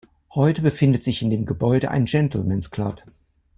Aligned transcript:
Heute 0.33 0.63
befindet 0.63 1.03
sich 1.03 1.21
in 1.21 1.29
dem 1.29 1.45
Gebäude 1.45 1.91
ein 1.91 2.05
„Gentlemen’s 2.05 2.71
Club“. 2.71 3.03